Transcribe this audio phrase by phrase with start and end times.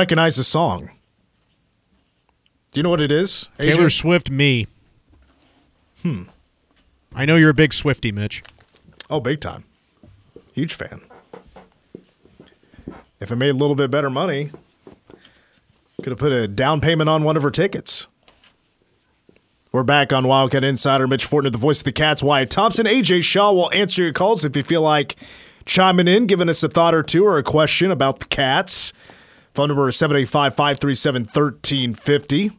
[0.00, 0.92] Recognize the song.
[2.72, 3.50] Do you know what it is?
[3.58, 3.64] AJ?
[3.64, 4.66] Taylor Swift, me.
[6.00, 6.22] Hmm.
[7.14, 8.42] I know you're a big Swifty, Mitch.
[9.10, 9.64] Oh, big time.
[10.54, 11.02] Huge fan.
[13.20, 14.52] If I made a little bit better money,
[16.02, 18.06] could have put a down payment on one of her tickets.
[19.70, 21.06] We're back on Wildcat Insider.
[21.08, 22.22] Mitch Fortner, the voice of the Cats.
[22.22, 22.86] Wyatt Thompson.
[22.86, 25.16] AJ Shaw will answer your calls if you feel like
[25.66, 28.94] chiming in, giving us a thought or two or a question about the Cats.
[29.54, 32.50] Phone number is 785 537 1350.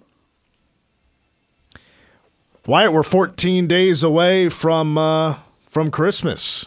[2.65, 6.65] Wyatt, we're 14 days away from uh, from Christmas.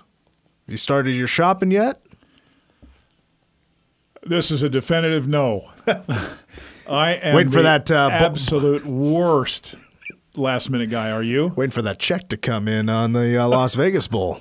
[0.66, 2.00] You started your shopping yet?
[4.22, 5.70] This is a definitive no.
[6.88, 9.76] I am Waiting for the that, uh, absolute worst
[10.34, 11.10] last minute guy.
[11.10, 11.48] Are you?
[11.56, 14.40] Waiting for that check to come in on the uh, Las Vegas Bowl.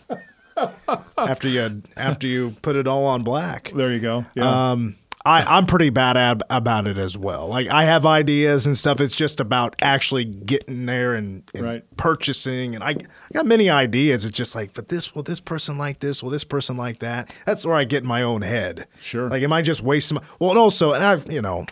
[1.17, 3.71] after you after you put it all on black.
[3.75, 4.25] There you go.
[4.35, 4.71] Yeah.
[4.71, 7.47] Um, I, I'm pretty bad ab- about it as well.
[7.47, 8.99] Like I have ideas and stuff.
[8.99, 11.97] It's just about actually getting there and, and Right.
[11.97, 12.75] purchasing.
[12.75, 12.95] And I, I
[13.33, 14.25] got many ideas.
[14.25, 16.21] It's just like, but this will this person like this?
[16.21, 17.33] Will this person like that?
[17.45, 18.85] That's where I get in my own head.
[18.99, 19.29] Sure.
[19.29, 20.15] Like, am I just wasting?
[20.15, 21.65] My, well, and also, and I've you know.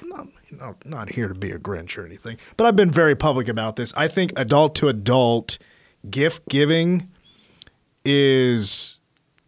[0.62, 3.78] I'm not here to be a Grinch or anything, but I've been very public about
[3.78, 3.94] this.
[3.96, 5.58] I think adult to adult
[6.10, 7.10] gift giving
[8.04, 8.98] is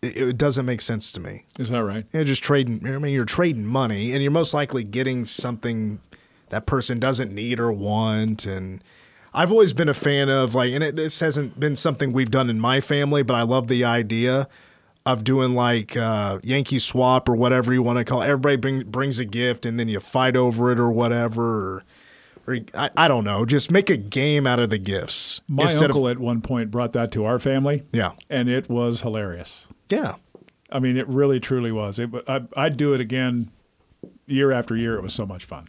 [0.03, 1.45] it, it doesn't make sense to me.
[1.57, 2.05] is that right?
[2.11, 2.85] You're just trading.
[2.85, 6.01] I mean, you're trading money, and you're most likely getting something
[6.49, 8.45] that person doesn't need or want.
[8.45, 8.83] And
[9.33, 12.49] I've always been a fan of like, and it, this hasn't been something we've done
[12.49, 14.47] in my family, but I love the idea
[15.05, 18.21] of doing like uh, Yankee swap or whatever you want to call.
[18.21, 18.25] it.
[18.25, 21.75] Everybody bring, brings a gift, and then you fight over it or whatever.
[21.77, 21.83] Or,
[22.47, 23.45] or I, I don't know.
[23.45, 25.42] Just make a game out of the gifts.
[25.47, 27.83] My uncle of at one point brought that to our family.
[27.92, 28.11] Yeah.
[28.30, 29.67] And it was hilarious.
[29.93, 30.15] Yeah.
[30.71, 31.99] I mean, it really, truly was.
[31.99, 33.52] It, I, I'd do it again
[34.26, 34.95] year after year.
[34.95, 35.67] It was so much fun.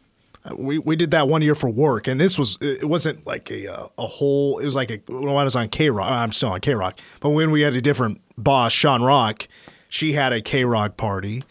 [0.54, 3.66] We we did that one year for work, and this was it wasn't like a
[3.72, 4.58] uh, a whole.
[4.58, 6.10] It was like a when I was on K Rock.
[6.10, 9.48] I'm still on K Rock, but when we had a different boss, Sean Rock,
[9.88, 11.42] she had a K Rock party,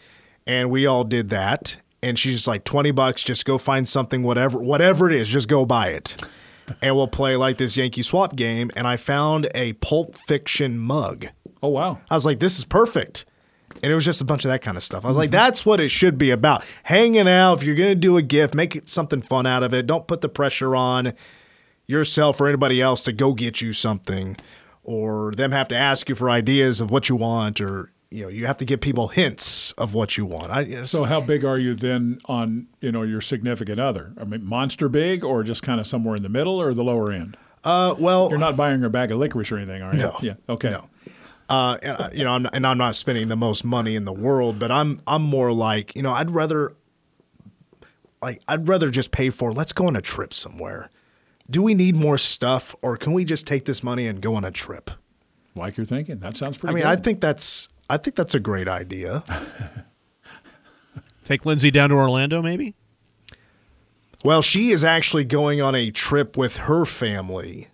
[0.46, 1.76] and we all did that.
[2.04, 3.24] And she's just like twenty bucks.
[3.24, 5.28] Just go find something, whatever whatever it is.
[5.28, 6.16] Just go buy it,
[6.80, 8.70] and we'll play like this Yankee swap game.
[8.76, 11.26] And I found a Pulp Fiction mug.
[11.64, 11.98] Oh, wow.
[12.10, 13.24] I was like, this is perfect.
[13.82, 15.04] And it was just a bunch of that kind of stuff.
[15.04, 16.62] I was like, that's what it should be about.
[16.84, 17.54] Hanging out.
[17.54, 19.86] If you're going to do a gift, make it something fun out of it.
[19.86, 21.14] Don't put the pressure on
[21.86, 24.36] yourself or anybody else to go get you something
[24.82, 28.28] or them have to ask you for ideas of what you want or you know
[28.28, 31.58] you have to give people hints of what you want I, So, how big are
[31.58, 34.12] you then on you know your significant other?
[34.20, 37.10] I mean, monster big, or just kind of somewhere in the middle, or the lower
[37.10, 37.36] end?
[37.64, 40.00] uh, well You're not buying her a bag of licorice or anything, are you?
[40.00, 40.16] No.
[40.20, 40.34] Yeah.
[40.48, 40.70] Okay.
[40.70, 40.88] No.
[41.48, 44.04] Uh, and, I- you know, I'm not, and I'm not spending the most money in
[44.04, 46.74] the world, but I'm I'm more like, you know, I'd rather
[48.22, 50.90] like I'd rather just pay for let's go on a trip somewhere.
[51.50, 54.44] Do we need more stuff or can we just take this money and go on
[54.44, 54.90] a trip?
[55.54, 56.18] Like you're thinking.
[56.20, 56.72] That sounds pretty.
[56.72, 56.98] I mean, good.
[56.98, 59.22] I think that's I think that's a great idea.
[61.24, 62.74] Take Lindsay down to Orlando, maybe?
[64.24, 67.68] Well, she is actually going on a trip with her family,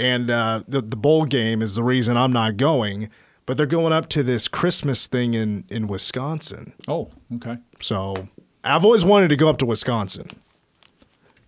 [0.00, 3.08] and uh, the the bowl game is the reason I'm not going.
[3.46, 6.72] But they're going up to this Christmas thing in in Wisconsin.
[6.86, 7.58] Oh, okay.
[7.80, 8.28] So
[8.62, 10.28] I've always wanted to go up to Wisconsin.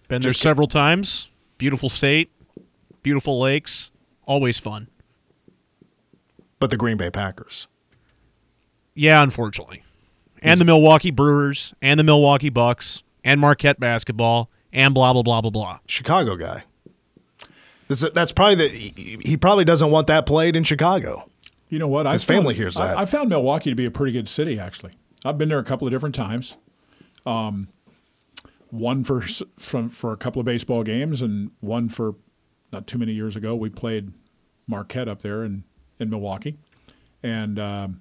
[0.08, 1.28] Been there Just- several times.
[1.58, 2.32] Beautiful state,
[3.04, 3.92] beautiful lakes,
[4.26, 4.88] always fun.
[6.58, 7.68] But the Green Bay Packers.
[8.94, 9.84] Yeah, unfortunately.
[10.40, 15.40] And the Milwaukee Brewers, and the Milwaukee Bucks, and Marquette basketball, and blah blah blah
[15.40, 15.78] blah blah.
[15.86, 16.64] Chicago guy.
[18.00, 18.68] That's probably the
[19.24, 21.28] he, probably doesn't want that played in Chicago.
[21.68, 22.06] You know what?
[22.06, 22.96] I His found- family hears that.
[22.96, 24.92] I, I found Milwaukee to be a pretty good city, actually.
[25.24, 26.56] I've been there a couple of different times.
[27.24, 27.68] Um,
[28.70, 29.20] one for
[29.58, 32.14] from for a couple of baseball games, and one for
[32.72, 33.54] not too many years ago.
[33.54, 34.12] We played
[34.66, 35.64] Marquette up there in
[36.00, 36.58] in Milwaukee,
[37.22, 38.00] and um,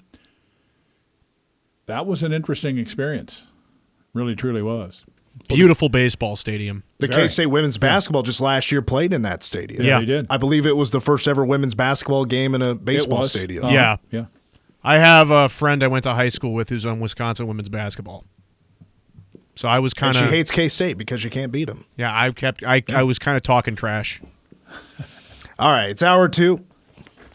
[1.86, 3.48] that was an interesting experience.
[4.14, 5.06] Really, truly was.
[5.48, 6.84] Beautiful baseball stadium.
[7.00, 9.84] The K State women's basketball just last year played in that stadium.
[9.84, 10.00] Yeah.
[10.00, 10.28] they did.
[10.30, 13.32] I believe it was the first ever women's basketball game in a baseball was.
[13.32, 13.66] stadium.
[13.66, 13.74] Uh-huh.
[13.74, 13.98] Yeah.
[14.12, 14.26] yeah.
[14.84, 18.26] I have a friend I went to high school with who's on Wisconsin women's basketball.
[19.56, 21.86] So I was And of she hates K State because you can't beat them.
[21.98, 22.12] yeah.
[22.14, 24.22] I kept I I was kind of talking trash.
[25.60, 26.66] All right, it's hour two.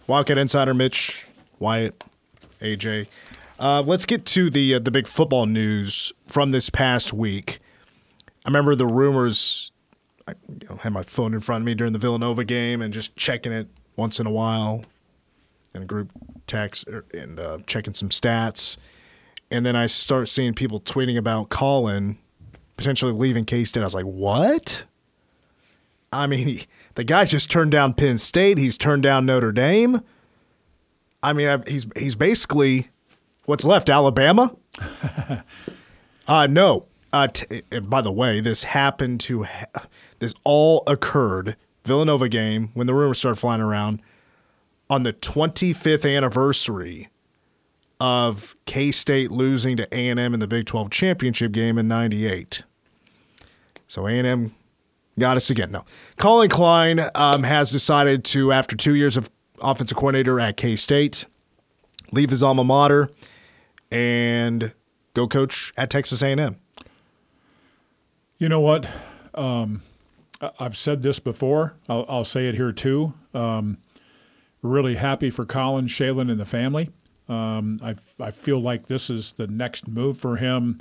[0.07, 1.27] Wildcat Insider Mitch,
[1.59, 2.03] Wyatt,
[2.61, 3.07] AJ.
[3.59, 7.61] Uh, let's get to the uh, the big football news from this past week.
[8.47, 9.73] I remember the rumors.
[10.29, 12.95] I you know, had my phone in front of me during the Villanova game and
[12.95, 13.67] just checking it
[13.97, 14.85] once in a while,
[15.75, 16.13] in a group
[16.47, 18.77] text er, and uh, checking some stats.
[19.51, 22.19] And then I start seeing people tweeting about Collin
[22.77, 23.81] potentially leaving K State.
[23.81, 24.85] I was like, what?
[26.13, 28.59] I mean, he, the guy just turned down Penn State.
[28.59, 30.03] He's turned down Notre Dame.
[31.21, 32.91] I mean, I, he's he's basically
[33.47, 33.91] what's left.
[33.91, 34.55] Alabama.
[36.29, 36.87] uh no.
[37.13, 39.87] Uh, t- and by the way, this happened to ha-
[40.19, 44.03] this all occurred Villanova game when the rumors started flying around
[44.91, 47.09] on the 25th anniversary
[48.01, 51.89] of K State losing to A and M in the Big 12 championship game in
[51.89, 52.63] '98.
[53.87, 54.55] So A and M
[55.19, 55.71] got us again.
[55.71, 55.85] No,
[56.17, 59.31] Collin Klein um, has decided to, after two years of
[59.63, 61.27] offensive coordinator at K State,
[62.13, 63.11] leave his alma mater
[63.91, 64.73] and
[65.15, 66.57] go coach at Texas A and M.
[68.39, 68.89] You know what?
[69.35, 69.81] Um,
[70.61, 71.75] I've said this before.
[71.89, 73.15] I'll, I'll say it here too.
[73.33, 73.79] Um,
[74.61, 76.91] really happy for Collin, Shaylin, and the family.
[77.29, 80.81] Um, I, I feel like this is the next move for him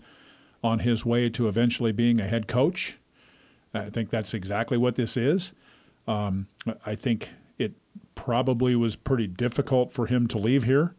[0.63, 2.98] on his way to eventually being a head coach.
[3.74, 5.54] I think that's exactly what this is.
[6.07, 6.48] Um,
[6.86, 7.74] I think it
[8.16, 10.96] probably was pretty difficult for him to leave here.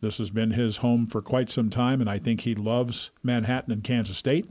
[0.00, 3.72] This has been his home for quite some time, and I think he loves Manhattan
[3.72, 4.48] and Kansas State.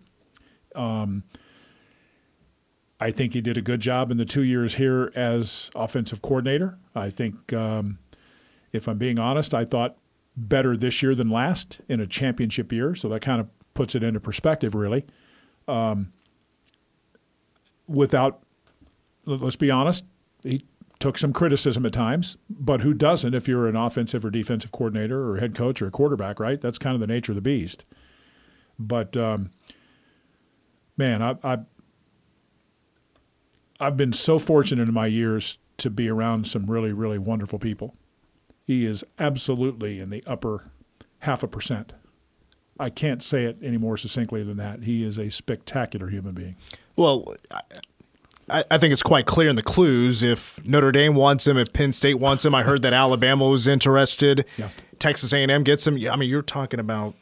[2.99, 6.77] I think he did a good job in the two years here as offensive coordinator.
[6.95, 7.99] I think, um,
[8.73, 9.97] if I'm being honest, I thought
[10.35, 12.95] better this year than last in a championship year.
[12.95, 15.05] So that kind of puts it into perspective, really.
[15.67, 16.11] Um,
[17.88, 18.41] without,
[19.25, 20.03] let's be honest,
[20.44, 20.65] he
[20.99, 25.29] took some criticism at times, but who doesn't if you're an offensive or defensive coordinator
[25.29, 26.59] or head coach or a quarterback, right?
[26.59, 27.85] That's kind of the nature of the beast.
[28.79, 29.51] But um,
[30.97, 31.59] man, I, I
[33.79, 37.95] I've been so fortunate in my years to be around some really, really wonderful people.
[38.65, 40.71] He is absolutely in the upper
[41.19, 41.94] half a percent.
[42.79, 44.83] I can't say it any more succinctly than that.
[44.83, 46.56] He is a spectacular human being.
[46.95, 47.35] Well,
[48.50, 50.23] I, I think it's quite clear in the clues.
[50.23, 53.68] If Notre Dame wants him, if Penn State wants him, I heard that Alabama was
[53.68, 54.45] interested.
[54.57, 54.69] Yeah.
[55.00, 55.95] Texas A&M gets him.
[56.09, 57.15] I mean, you're talking about,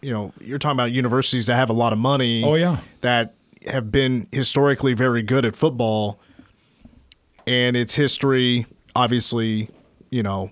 [0.00, 2.42] you know, you're talking about universities that have a lot of money.
[2.44, 2.78] Oh, yeah.
[3.00, 3.34] that
[3.68, 6.20] have been historically very good at football,
[7.46, 9.68] and its history, obviously,
[10.10, 10.50] you know.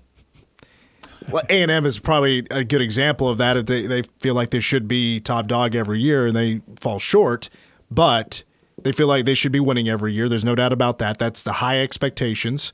[1.31, 3.67] Well, A and M is probably a good example of that.
[3.67, 7.51] They they feel like they should be top dog every year, and they fall short.
[7.91, 8.45] But
[8.83, 10.29] they feel like they should be winning every year.
[10.29, 11.19] There's no doubt about that.
[11.19, 12.73] That's the high expectations,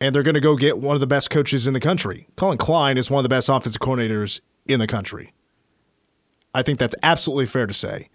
[0.00, 2.28] and they're going to go get one of the best coaches in the country.
[2.36, 5.32] Collin Klein is one of the best offensive coordinators in the country.
[6.54, 8.08] I think that's absolutely fair to say.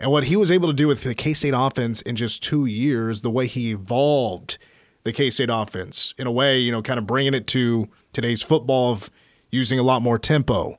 [0.00, 2.64] And what he was able to do with the K State offense in just two
[2.64, 4.56] years, the way he evolved
[5.04, 8.40] the K State offense in a way, you know, kind of bringing it to today's
[8.40, 9.10] football of
[9.50, 10.78] using a lot more tempo.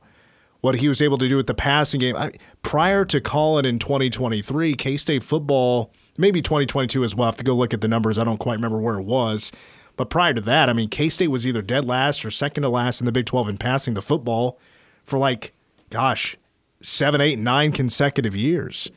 [0.62, 2.16] What he was able to do with the passing game.
[2.16, 2.34] I,
[2.64, 7.26] prior to Collin in 2023, K State football, maybe 2022 as well.
[7.26, 8.18] I have to go look at the numbers.
[8.18, 9.52] I don't quite remember where it was.
[9.98, 12.70] But prior to that, I mean, K State was either dead last or second to
[12.70, 14.60] last in the Big 12 in passing the football
[15.04, 15.54] for like,
[15.92, 16.38] gosh,
[16.82, 18.90] seven, eight, nine consecutive years.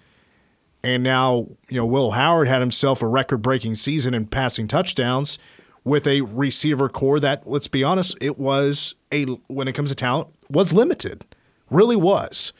[0.85, 5.39] And now, you know, Will Howard had himself a record breaking season in passing touchdowns
[5.83, 9.95] with a receiver corps that, let's be honest, it was a, when it comes to
[9.95, 11.25] talent, was limited.
[11.71, 12.53] Really was.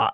[0.00, 0.12] I,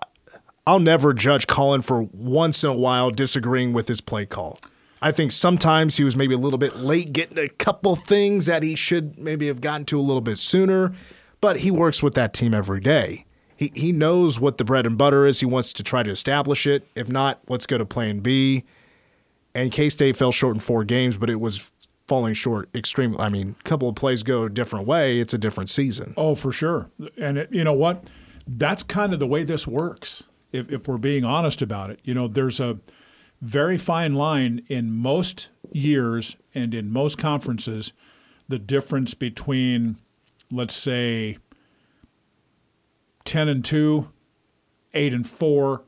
[0.67, 4.59] I'll never judge Collin for once in a while disagreeing with his play call.
[5.01, 8.65] I think sometimes he was maybe a little bit late getting a couple things that
[8.65, 10.93] he should maybe have gotten to a little bit sooner,
[11.41, 13.27] but he works with that team every day.
[13.61, 15.41] He, he knows what the bread and butter is.
[15.41, 16.89] He wants to try to establish it.
[16.95, 18.65] If not, let's go to plan B.
[19.55, 21.71] And K State fell short in four games, but it was
[22.09, 23.19] falling short extremely.
[23.19, 25.21] I mean, a couple of plays go a different way.
[25.21, 26.15] It's a different season.
[26.17, 26.89] Oh, for sure.
[27.19, 28.09] And it, you know what?
[28.47, 30.25] That's kind of the way this works.
[30.53, 32.79] If, if we're being honest about it, you know, there's a
[33.43, 37.93] very fine line in most years and in most conferences,
[38.49, 39.99] the difference between,
[40.51, 41.37] let's say,
[43.25, 44.09] 10 and 2,
[44.95, 45.83] 8 and 4,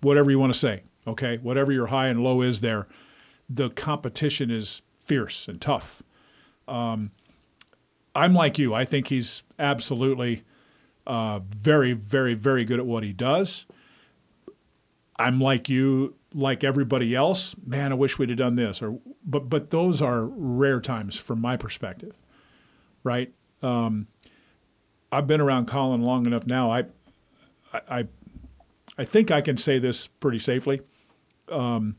[0.00, 1.38] whatever you want to say, okay?
[1.38, 2.86] Whatever your high and low is there,
[3.48, 6.02] the competition is fierce and tough.
[6.66, 7.10] Um,
[8.14, 8.74] I'm like you.
[8.74, 10.44] I think he's absolutely
[11.06, 13.66] uh, very, very, very good at what he does.
[15.18, 17.54] I'm like you, like everybody else.
[17.64, 18.82] Man, I wish we'd have done this.
[18.82, 22.20] Or, but but those are rare times from my perspective,
[23.02, 23.32] right?
[23.62, 24.08] Um,
[25.14, 26.72] I've been around Collin long enough now.
[26.72, 26.84] I,
[27.72, 28.08] I,
[28.98, 30.80] I think I can say this pretty safely.
[31.48, 31.96] Um,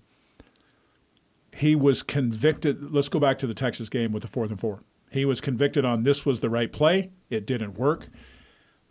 [1.56, 2.92] he was convicted.
[2.94, 4.82] Let's go back to the Texas game with the fourth and four.
[5.10, 7.12] He was convicted on this was the right play.
[7.30, 8.10] It didn't work.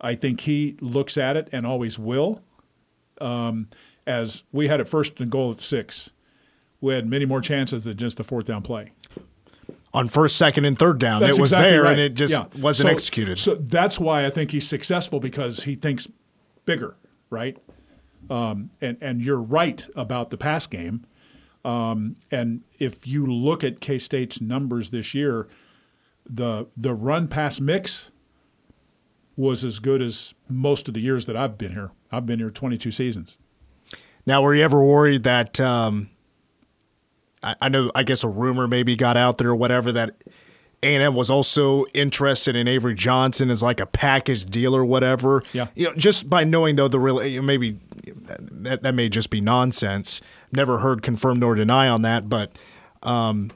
[0.01, 2.41] I think he looks at it and always will.
[3.21, 3.69] Um,
[4.07, 6.09] as we had it first and goal at six,
[6.81, 8.91] we had many more chances than just the fourth down play.
[9.95, 11.91] On first, second, and third down, That's it was exactly there right.
[11.93, 12.45] and it just Yeah.
[12.61, 13.39] wasn't So- executed.
[13.39, 16.07] So that's why I think he's successful because he thinks
[16.65, 16.95] bigger,
[17.29, 17.57] right?
[18.29, 21.05] Um, and and you're right about the pass game.
[21.63, 25.47] Um, and if you look at K State's numbers this year,
[26.29, 28.11] the the run pass mix
[29.37, 31.91] was as good as most of the years that I've been here.
[32.11, 33.37] I've been here 22 seasons.
[34.25, 35.59] Now, were you ever worried that?
[35.59, 36.09] Um,
[37.45, 40.15] I, I know, I guess a rumor maybe got out there or whatever that
[40.83, 44.83] A and M was also interested in Avery Johnson as like a package deal or
[44.83, 45.43] whatever.
[45.53, 45.67] Yeah.
[45.75, 47.79] you know, just by knowing though the real maybe
[48.33, 50.21] that that may just be nonsense.
[50.51, 52.57] Never heard confirm nor deny on that, but
[53.03, 53.51] um,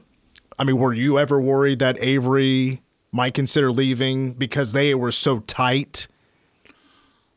[0.58, 5.40] I mean, were you ever worried that Avery might consider leaving because they were so
[5.40, 6.06] tight?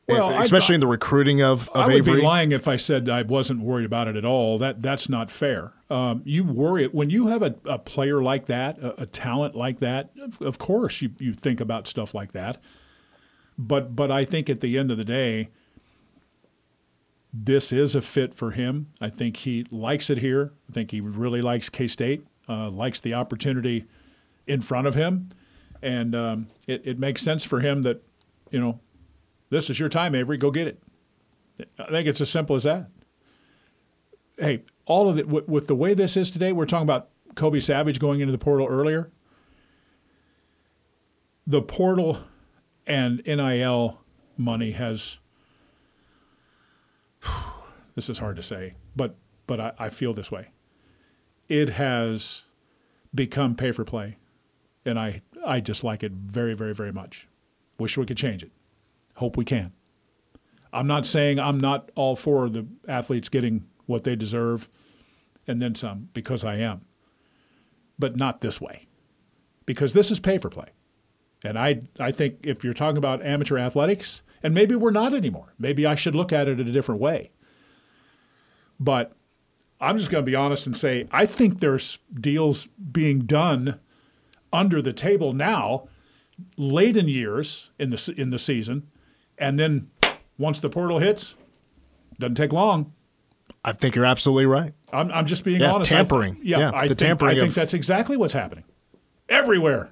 [0.08, 2.16] Well, especially in the recruiting of, of I would Avery.
[2.18, 4.58] be lying if I said I wasn't worried about it at all.
[4.58, 5.74] That that's not fair.
[5.94, 9.78] Um, you worry when you have a, a player like that, a, a talent like
[9.78, 10.10] that.
[10.20, 12.60] Of, of course, you you think about stuff like that.
[13.60, 15.50] But but I think at the end of the day,
[17.32, 18.88] this is a fit for him.
[19.00, 20.54] I think he likes it here.
[20.68, 22.26] I think he really likes K State.
[22.50, 23.86] Uh, likes the opportunity
[24.48, 25.30] in front of him,
[25.84, 28.02] and um, it, it makes sense for him that
[28.50, 28.80] you know
[29.52, 30.38] this is your time, Avery.
[30.38, 30.82] Go get it.
[31.78, 32.90] I think it's as simple as that.
[34.40, 37.60] Hey, all of it with, with the way this is today, we're talking about Kobe
[37.60, 39.12] Savage going into the portal earlier.
[41.48, 42.20] The portal
[42.86, 44.02] and NIL
[44.38, 45.20] money has.
[47.96, 50.48] This is hard to say, but but I, I feel this way.
[51.48, 52.46] It has
[53.14, 54.18] become pay for play,
[54.84, 57.28] and I I just like it very very very much.
[57.78, 58.52] Wish we could change it.
[59.18, 59.74] Hope we can.
[60.74, 64.70] I'm not saying I'm not all for the athletes getting what they deserve
[65.48, 66.86] and then some, because I am.
[68.00, 68.88] But not this way.
[69.66, 70.70] Because this is pay for play.
[71.44, 75.54] And I, I think if you're talking about amateur athletics, and maybe we're not anymore,
[75.60, 77.32] maybe I should look at it in a different way.
[78.80, 79.14] But
[79.80, 83.80] I'm just going to be honest and say I think there's deals being done
[84.52, 85.88] under the table now,
[86.58, 88.88] late in years in the, in the season,
[89.38, 89.90] and then
[90.38, 91.36] once the portal hits,
[92.20, 92.94] doesn't take long.
[93.66, 94.74] I think you're absolutely right.
[94.92, 95.92] I'm, I'm just being Yeah, honest.
[95.92, 96.40] I tampering.
[96.44, 98.66] yeah, Yeah, I the think, tampering I think of- that's exactly what's happening
[99.30, 99.90] everywhere.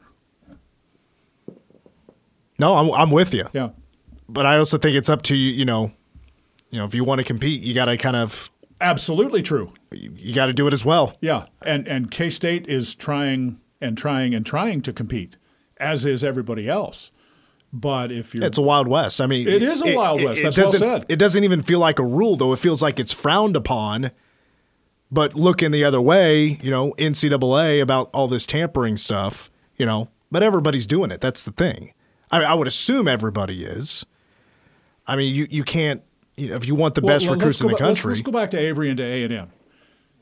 [2.60, 3.48] No, I'm I'm with you.
[3.54, 3.70] Yeah.
[4.30, 5.52] But I also think it's up to you.
[5.52, 5.92] You know,
[6.70, 8.50] you know, if you want to compete, you got to kind of
[8.80, 9.74] Absolutely true.
[9.92, 11.18] you, you got to do it as well.
[11.22, 15.38] Yeah, and and K State is trying and trying and trying to compete,
[15.78, 17.12] as is everybody else.
[17.74, 19.22] But if you're It's a wild west.
[19.22, 20.42] I mean, It is a Wild West.
[20.44, 21.06] That's well doesn't, said.
[21.08, 22.52] It doesn't even feel like a rule, though.
[22.52, 24.12] It feels like it's frowned upon.
[25.10, 30.10] But looking the other way, you know, NCAA about all this tampering stuff, you know,
[30.32, 31.22] but everybody's doing it.
[31.22, 31.94] That's the thing.
[32.30, 34.06] I, I would assume everybody is.
[35.08, 36.02] I mean, you you can't.
[36.38, 38.10] You know, if you want the Well, best well, recruits in the ba- let's- country,
[38.14, 39.50] Let's, go back to Avery and to A and M.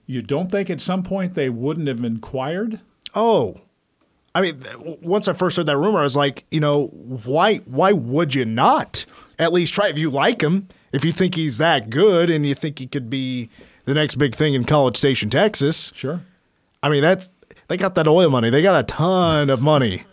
[0.07, 2.79] You don't think at some point they wouldn't have inquired?
[3.13, 3.57] Oh,
[4.39, 4.63] I mean,
[5.01, 6.87] once I first heard that rumor, I was like, you know,
[7.25, 9.05] why why would you not
[9.37, 12.55] at least try if you like him, if you think he's that good and you
[12.55, 13.49] think he could be
[13.83, 15.91] the next big thing in College Station, Texas?
[15.93, 16.21] Sure.
[16.81, 17.29] I mean, that's
[17.67, 18.49] they got that oil money.
[18.49, 20.05] They got a ton of money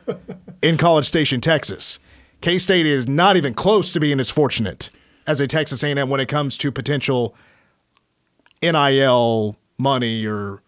[0.61, 2.01] in College Station, Texas.
[2.41, 4.91] K State is not even close to being as fortunate
[5.25, 7.37] as a Texas A&M when it comes to potential
[8.61, 10.63] NIL money or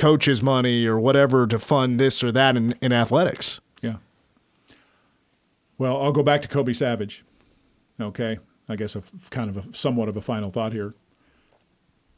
[0.00, 3.60] coaches money or whatever to fund this or that in, in athletics.
[3.82, 3.96] Yeah.
[5.78, 7.24] Well, I'll go back to Kobe Savage.
[8.00, 8.38] Okay.
[8.68, 10.94] I guess a kind of a somewhat of a final thought here.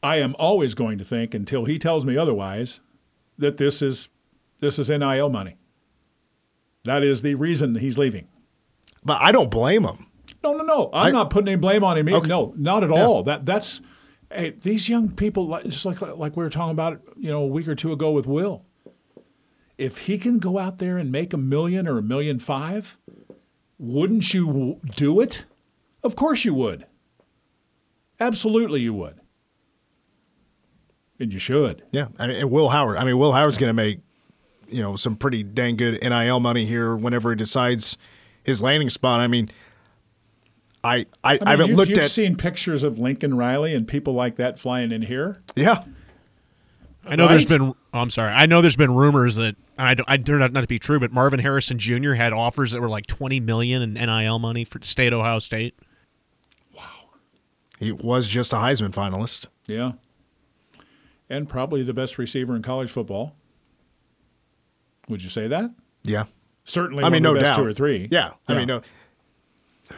[0.01, 2.81] I am always going to think until he tells me otherwise
[3.37, 4.09] that this is
[4.59, 5.57] this is NIL money.
[6.85, 8.27] That is the reason he's leaving.
[9.03, 10.07] But I don't blame him.
[10.43, 10.89] No, no, no.
[10.93, 12.07] I'm I- not putting any blame on him.
[12.07, 12.27] Okay.
[12.27, 13.05] No, not at Yeah.
[13.05, 13.23] all.
[13.23, 13.81] That that's
[14.33, 17.67] hey, these young people, just like like we were talking about, you know, a week
[17.67, 18.65] or two ago with Will.
[19.77, 22.97] If he can go out there and make a million or a million five,
[23.79, 25.45] wouldn't you do it?
[26.03, 26.85] Of course you would.
[28.19, 29.19] Absolutely, you would.
[31.19, 31.83] and you should.
[31.91, 32.97] Yeah, I mean, Will Howard.
[32.97, 33.99] I mean, Will Howard's going to make
[34.67, 37.97] you know some pretty dang good NIL money here whenever he decides
[38.43, 39.19] his landing spot.
[39.19, 39.49] I mean,
[40.83, 43.87] I I, I, I mean, haven't you've, looked you've seen pictures of Lincoln Riley and
[43.87, 45.41] people like that flying in here.
[45.55, 45.83] yeah.
[47.05, 47.61] I know there's been.
[47.61, 48.31] oh, I'm sorry.
[48.31, 50.07] I know there's been rumors that and I don't.
[50.09, 52.13] I turn out not to be true, but Marvin Harrison Jr.
[52.13, 55.75] had offers that were like 20 million in NIL money for state Ohio State.
[56.73, 56.83] Wow.
[57.79, 59.47] He was just a Heisman finalist.
[59.67, 59.93] Yeah.
[61.29, 63.35] And probably the best receiver in college football.
[65.09, 65.71] Would you say that?
[66.03, 66.25] Yeah,
[66.65, 67.63] Certainly I mean, one no the best doubt.
[67.63, 68.07] two or three.
[68.11, 68.81] Yeah, I mean, no.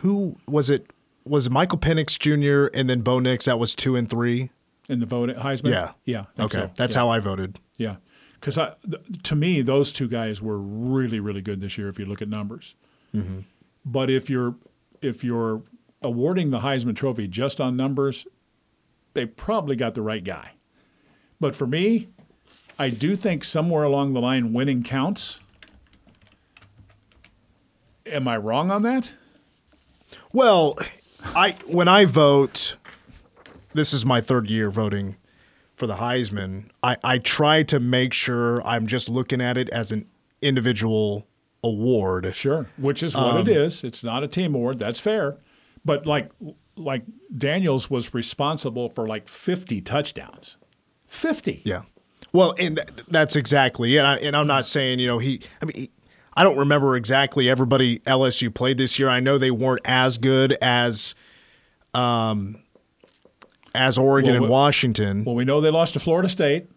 [0.01, 0.91] Who was it?
[1.25, 2.75] Was Michael Penix Jr.
[2.77, 3.45] and then Bo Nix?
[3.45, 4.51] That was two and three.
[4.87, 5.71] In the vote at Heisman?
[5.71, 6.25] Yeah, Yeah.
[6.39, 6.71] Okay, so.
[6.75, 7.01] that's yeah.
[7.01, 7.59] how I voted.
[7.77, 7.95] Yeah.
[8.39, 12.05] Because th- to me, those two guys were really, really good this year if you
[12.05, 12.75] look at numbers.
[13.15, 13.39] Mm-hmm.
[13.83, 14.55] But if you're
[15.01, 15.63] if you're
[16.01, 18.27] awarding the Heisman Trophy just on numbers,
[19.13, 20.51] they probably got the right guy.
[21.39, 22.09] But for me,
[22.77, 25.39] I do think somewhere along the line winning counts.
[28.05, 29.13] Am I wrong on that?
[30.33, 30.77] Well,
[31.35, 32.77] I when I vote,
[33.73, 35.17] this is my third year voting
[35.75, 36.69] for the Heisman.
[36.83, 40.05] I, I try to make sure I'm just looking at it as an
[40.41, 41.27] individual
[41.63, 42.33] award.
[42.33, 43.83] Sure, which is what Um, it is.
[43.83, 44.79] It's not a team award.
[44.79, 45.37] That's fair.
[45.83, 46.31] But like
[46.77, 47.03] like
[47.35, 50.57] Daniels was responsible for like 50 touchdowns.
[51.07, 51.61] 50.
[51.63, 51.83] Yeah.
[52.33, 54.01] Well, and th- that's exactly it.
[54.01, 55.41] I, and I'm not saying you know he.
[55.61, 55.91] I mean, he,
[56.35, 59.09] I don't remember exactly everybody LSU played this year.
[59.09, 61.15] I know they weren't as good as,
[61.93, 62.61] um,
[63.73, 65.23] as Oregon Well, and wh- Washington.
[65.23, 66.67] Well, we know they lost to Florida State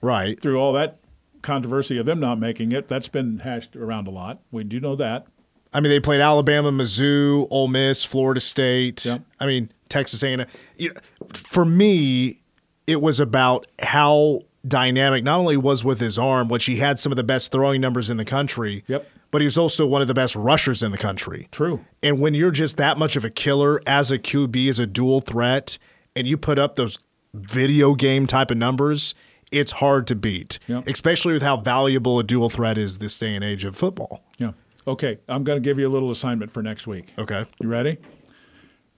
[0.00, 0.40] right.
[0.40, 0.98] through all that
[1.42, 2.88] controversy of them not making it.
[2.88, 4.40] That's been hashed around a lot.
[4.50, 5.26] We do know that.
[5.74, 9.04] I mean, they played Alabama, Mizzou, Ole Miss, Florida State.
[9.04, 9.22] Yep.
[9.40, 10.44] I mean, Texas A&M.
[11.32, 12.40] For me,
[12.86, 17.12] it was about how dynamic not only was with his arm, which he had some
[17.12, 18.84] of the best throwing numbers in the country.
[18.86, 19.08] Yep.
[19.30, 21.48] But he was also one of the best rushers in the country.
[21.50, 21.84] True.
[22.02, 25.20] And when you're just that much of a killer as a QB, as a dual
[25.20, 25.78] threat,
[26.14, 26.98] and you put up those
[27.32, 29.14] video game type of numbers,
[29.50, 30.58] it's hard to beat.
[30.66, 30.86] Yep.
[30.86, 34.22] Especially with how valuable a dual threat is this day and age of football.
[34.38, 34.52] Yeah.
[34.86, 37.14] Okay, I'm going to give you a little assignment for next week.
[37.16, 37.46] Okay.
[37.60, 37.98] You ready?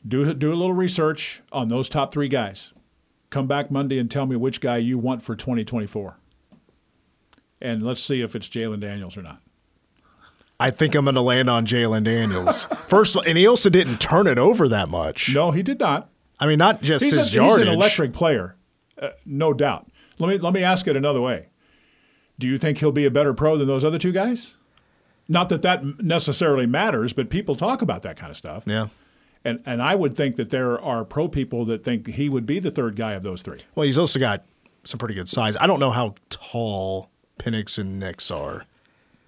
[0.06, 2.72] Do do a little research on those top 3 guys.
[3.34, 6.20] Come back Monday and tell me which guy you want for 2024.
[7.60, 9.40] And let's see if it's Jayden Daniels or not.
[10.60, 12.66] I think I'm going to land on Jayden Daniels.
[12.86, 15.34] First, and he also didn't turn it over that much.
[15.34, 16.10] No, he did not.
[16.38, 18.54] I mean, not just He's, a, his he's an electric player,
[19.02, 19.90] uh, no doubt.
[20.20, 21.48] Let me let me ask it another way.
[22.38, 24.54] Do you think he'll be a better pro than those other two guys?
[25.26, 28.62] Not that that necessarily matters, but people talk about that kind of stuff.
[28.64, 28.90] Yeah.
[29.44, 32.58] And and I would think that there are pro people that think he would be
[32.58, 33.60] the third guy of those three.
[33.74, 34.44] Well, he's also got
[34.84, 35.56] some pretty good size.
[35.60, 38.64] I don't know how tall Penix and Nix are,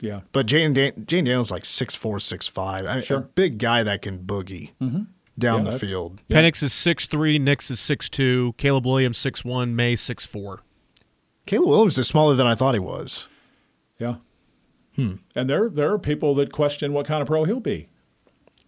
[0.00, 0.20] Yeah.
[0.32, 2.86] but Jane Dan- Jayden Daniels is like six four, six five.
[2.86, 3.18] I mean, Sure.
[3.18, 6.20] a big guy that can boogie down Yeah, the that- field.
[6.30, 10.58] Penix is six three, Nix is 6'2", Caleb Williams 6'1", May 6'4".
[11.44, 13.28] Caleb Williams is smaller than I thought he was.
[13.98, 14.16] Yeah.
[14.94, 15.16] Hmm.
[15.34, 17.88] And there there are people that question what kind of pro he'll be.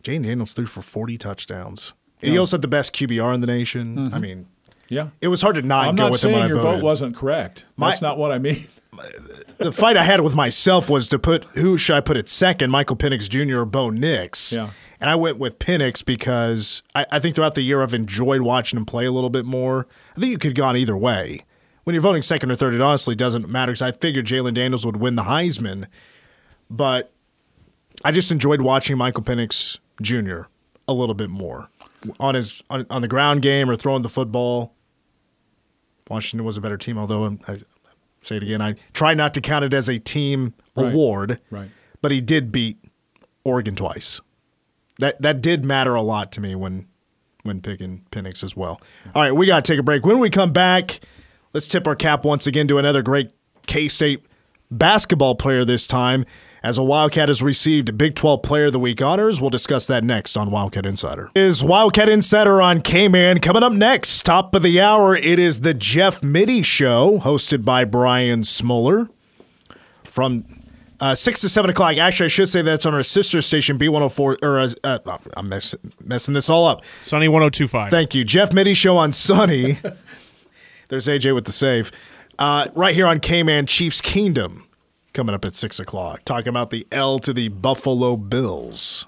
[0.09, 1.93] Jayden Daniels threw for forty touchdowns.
[2.23, 3.97] And He also had the best QBR in the nation.
[3.97, 4.15] Mm-hmm.
[4.15, 4.47] I mean,
[4.89, 5.09] Yeah.
[5.21, 7.15] it was hard to not I'm go not with him when saying your vote wasn't
[7.17, 7.65] correct.
[7.77, 8.67] My- That's not what I mean.
[9.59, 12.71] the fight I had with myself was to put who should I put at second,
[12.71, 13.61] Michael Penix Jr.
[13.61, 14.53] or Bo Nix.
[14.53, 14.71] Yeah.
[15.01, 18.77] And I went with Penix because I, I think throughout the year I've enjoyed watching
[18.79, 19.87] him play a little bit more.
[20.17, 21.45] I think you could have gone either way.
[21.85, 24.85] When you're voting second or third, it honestly doesn't matter because I figured Jayden Daniels
[24.85, 25.87] would win the Heisman.
[26.69, 27.13] But
[28.05, 30.43] I just enjoyed watching Michael Penix Jr.
[30.87, 31.71] a little bit more
[32.21, 34.75] on his on, on the ground game or throwing the football.
[36.09, 37.59] Washington was a better team, although I'm, I
[38.23, 38.61] say it again.
[38.63, 40.93] I try not to count it as a team Right.
[40.93, 41.71] award, Right.
[42.01, 42.79] but he did beat
[43.45, 44.21] Oregon twice.
[44.99, 46.87] That that did matter a lot to me when
[47.43, 48.81] when picking Penix as well.
[49.15, 50.05] All right, we got to take a break.
[50.05, 51.01] When we come back,
[51.53, 53.31] let's tip our cap once again to another great
[53.67, 54.25] K State
[54.71, 56.25] basketball player this time.
[56.63, 60.03] As a Wildcat has received Big 12 Player of the Week honors, we'll discuss that
[60.03, 61.31] next on Wildcat Insider.
[61.37, 64.23] Is Wildcat Insider on K-Man coming up next?
[64.27, 69.09] Top of the hour, it is the Jeff Mitty Show, hosted by Brian Smoller
[70.05, 70.45] from
[71.01, 71.97] uh, six to seven o'clock.
[71.97, 74.37] Actually, I should say that's on our sister station B104.
[74.43, 76.83] Or uh, uh, I'm mess- messing this all up.
[77.03, 77.91] Sunny 1025.
[77.91, 79.79] Thank you, Jeff Mitty Show on Sunny.
[80.89, 81.93] There's AJ with the save.
[82.39, 84.67] Uh, right here on K-Man Chiefs Kingdom,
[85.13, 89.07] coming up at six o'clock, talking about the L to the Buffalo Bills.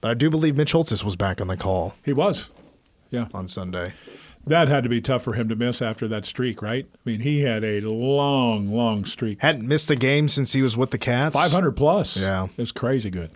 [0.00, 2.50] But I do believe Mitch Holtis was back on the call He was.
[3.10, 3.26] Yeah.
[3.34, 3.94] on Sunday.
[4.46, 6.86] That had to be tough for him to miss after that streak, right?
[6.94, 9.40] I mean, he had a long, long streak.
[9.40, 11.34] Hadn't missed a game since he was with the Cats.
[11.34, 12.16] 500 plus.
[12.16, 12.48] Yeah.
[12.56, 13.30] It's crazy good.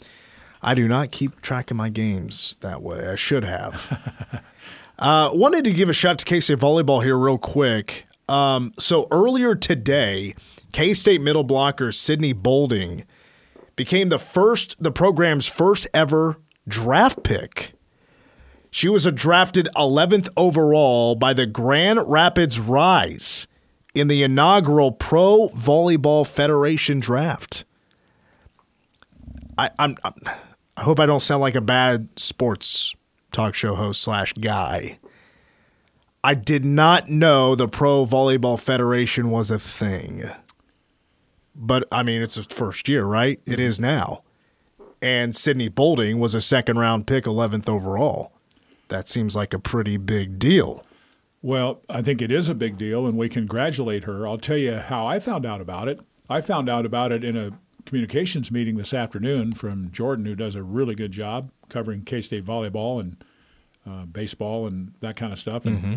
[0.63, 3.09] I do not keep track of my games that way.
[3.09, 4.43] I should have.
[4.99, 8.07] uh, wanted to give a shout to State volleyball here, real quick.
[8.29, 10.35] Um, so earlier today,
[10.73, 13.05] K State middle blocker Sydney Bolding
[13.77, 17.73] became the first, the program's first ever draft pick.
[18.71, 23.47] She was a drafted 11th overall by the Grand Rapids Rise
[23.95, 27.65] in the inaugural Pro Volleyball Federation draft.
[29.59, 30.15] I, I'm, I'm
[30.77, 32.95] I hope I don't sound like a bad sports
[33.31, 34.99] talk show host slash guy.
[36.25, 40.23] I did not know the Pro Volleyball Federation was a thing.
[41.55, 43.41] But I mean, it's its first year, right?
[43.47, 44.23] It is now.
[45.01, 48.33] And Sydney Bolding was a second round pick, 11th overall.
[48.89, 50.85] That seems like a pretty big deal.
[51.43, 54.29] Well, I think it is a big deal, and we congratulate her.
[54.29, 55.99] I'll tell you how I found out about it.
[56.31, 57.51] I found out about it in a
[57.85, 62.45] communications meeting this afternoon from Jordan, who does a really good job covering K State
[62.45, 63.25] volleyball and
[63.87, 65.67] uh, baseball and that kind of stuff.
[65.67, 65.95] And mm-hmm.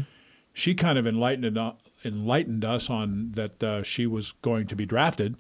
[0.54, 1.60] she kind of enlightened
[2.04, 5.38] enlightened us on that uh, she was going to be drafted,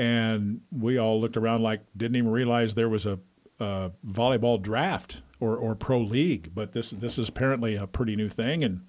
[0.00, 3.18] and we all looked around like didn't even realize there was a,
[3.58, 6.54] a volleyball draft or, or pro league.
[6.54, 8.80] But this this is apparently a pretty new thing, and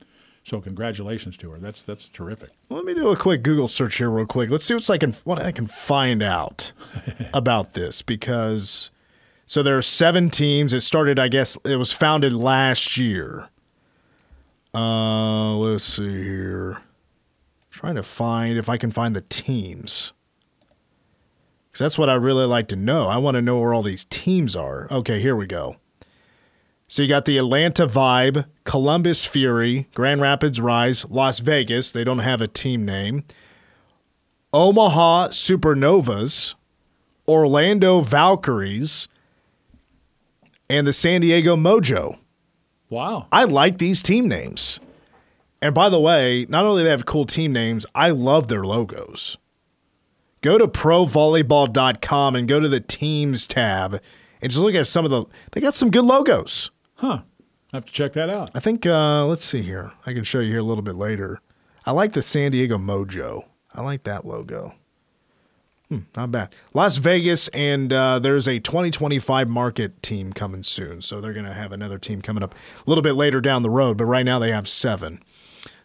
[0.44, 1.60] so congratulations to her.
[1.60, 2.52] That's that's terrific.
[2.70, 4.50] Let me do a quick Google search here, real quick.
[4.50, 6.72] Let's see what's I can what I can find out
[7.34, 8.90] about this because
[9.46, 10.72] so there are seven teams.
[10.72, 13.50] It started, I guess, it was founded last year.
[14.74, 16.78] Uh, let's see here.
[17.70, 20.14] trying to find if I can find the teams.
[21.72, 23.08] Because that's what I really like to know.
[23.08, 24.88] I want to know where all these teams are.
[24.92, 25.78] Okay, here we go.
[26.88, 31.94] So you got the Atlanta Vibe, Columbus Fury, Grand Rapids Rise, Las Vegas.
[31.94, 33.24] They don't have a team name.
[34.54, 36.56] Omaha Supernovas,
[37.26, 39.08] Orlando Valkyries,
[40.70, 42.18] and the San Diego Mojo.
[42.90, 43.28] Wow.
[43.32, 44.82] I like these team names.
[45.62, 48.66] And by the way, not only do they have cool team names, I love their
[48.66, 49.38] logos.
[50.42, 54.02] Go to provolleyball.com and go to the teams tab
[54.42, 56.72] and just look at some of the they got some good logos.
[56.96, 57.22] Huh.
[57.74, 58.52] I have to check that out.
[58.54, 59.94] I think, uh, let's see here.
[60.06, 61.40] I can show you here a little bit later.
[61.86, 63.46] I like the San Diego Mojo.
[63.74, 64.76] I like that logo.
[65.88, 66.54] Hmm, not bad.
[66.74, 71.02] Las Vegas, and uh, there's a 2025 market team coming soon.
[71.02, 73.70] So they're going to have another team coming up a little bit later down the
[73.70, 75.24] road, but right now they have seven.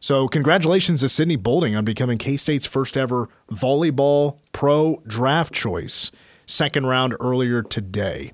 [0.00, 6.10] So congratulations to Sydney Bolding on becoming K State's first ever volleyball pro draft choice.
[6.46, 8.32] Second round earlier today.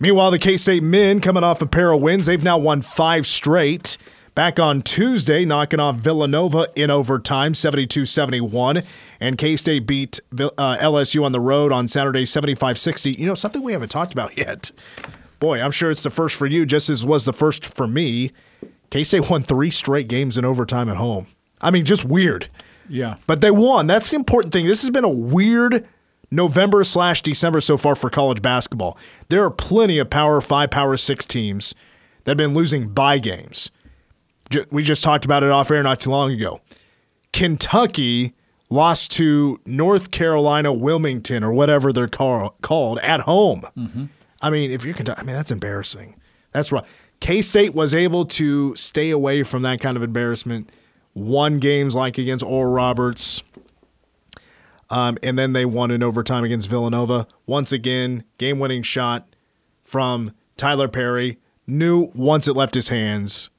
[0.00, 2.26] Meanwhile, the K State men coming off a pair of wins.
[2.26, 3.96] They've now won five straight.
[4.34, 8.84] Back on Tuesday, knocking off Villanova in overtime, 72 71.
[9.18, 13.12] And K State beat uh, LSU on the road on Saturday, 75 60.
[13.18, 14.70] You know, something we haven't talked about yet.
[15.40, 18.32] Boy, I'm sure it's the first for you, just as was the first for me.
[18.90, 21.26] K State won three straight games in overtime at home.
[21.60, 22.48] I mean, just weird.
[22.88, 23.16] Yeah.
[23.26, 23.86] But they won.
[23.86, 24.66] That's the important thing.
[24.66, 25.86] This has been a weird
[26.30, 28.96] November slash December so far for college basketball.
[29.28, 31.74] There are plenty of Power Five, Power Six teams
[32.24, 33.70] that have been losing by games.
[34.70, 36.60] We just talked about it off air not too long ago.
[37.32, 38.34] Kentucky
[38.70, 43.62] lost to North Carolina Wilmington or whatever they're call, called at home.
[43.76, 44.04] Mm-hmm.
[44.40, 46.16] I mean, if you're Kentucky, I mean that's embarrassing.
[46.52, 46.84] That's right.
[47.20, 50.70] K State was able to stay away from that kind of embarrassment.
[51.14, 53.42] Won games like against Oral Roberts,
[54.90, 57.26] um, and then they won in overtime against Villanova.
[57.46, 59.34] Once again, game winning shot
[59.84, 61.38] from Tyler Perry.
[61.66, 63.50] Knew once it left his hands,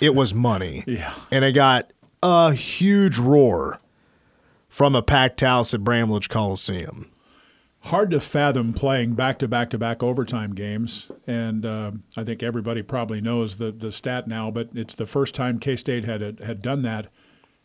[0.00, 0.84] it was money.
[0.86, 1.14] yeah.
[1.30, 3.80] And it got a huge roar
[4.68, 7.10] from a packed house at Bramlage Coliseum.
[7.88, 11.10] Hard to fathom playing back to back to back overtime games.
[11.26, 15.34] And uh, I think everybody probably knows the, the stat now, but it's the first
[15.34, 17.06] time K State had, had done that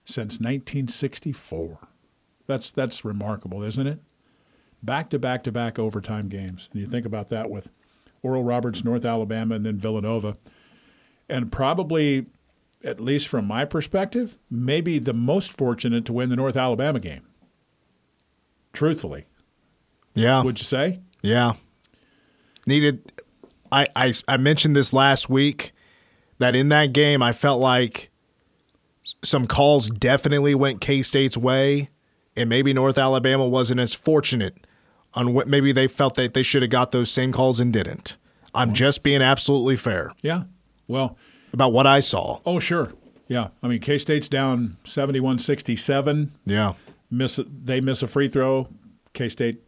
[0.05, 1.77] since 1964.
[2.47, 3.99] That's that's remarkable, isn't it?
[4.81, 6.69] Back to back to back overtime games.
[6.71, 7.67] And you think about that with
[8.21, 10.37] Oral Roberts, North Alabama, and then Villanova.
[11.27, 12.27] And probably,
[12.81, 17.27] at least from my perspective, maybe the most fortunate to win the North Alabama game.
[18.71, 19.25] Truthfully.
[20.13, 20.43] Yeah.
[20.43, 20.99] Would you say?
[21.21, 21.53] Yeah.
[22.65, 23.11] Needed
[23.71, 25.71] I, I I mentioned this last week
[26.37, 28.09] that in that game I felt like
[29.23, 31.89] some calls definitely went K State's way
[32.35, 34.65] and maybe North Alabama wasn't as fortunate
[35.13, 38.17] on what maybe they felt that they should have got those same calls and didn't.
[38.53, 40.11] I'm just being absolutely fair.
[40.21, 40.43] Yeah.
[40.87, 41.17] Well,
[41.51, 42.39] about what I saw.
[42.45, 42.93] Oh, sure.
[43.27, 46.29] Yeah, I mean K State's down 71-67.
[46.45, 46.73] Yeah.
[47.09, 48.67] Miss they miss a free throw.
[49.13, 49.61] K State.